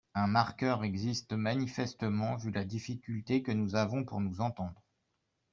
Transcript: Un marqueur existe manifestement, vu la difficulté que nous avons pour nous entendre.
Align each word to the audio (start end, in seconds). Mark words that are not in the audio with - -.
Un 0.15 0.25
marqueur 0.25 0.83
existe 0.83 1.33
manifestement, 1.33 2.35
vu 2.35 2.49
la 2.49 2.65
difficulté 2.65 3.43
que 3.43 3.51
nous 3.51 3.75
avons 3.75 4.03
pour 4.03 4.19
nous 4.19 4.41
entendre. 4.41 4.81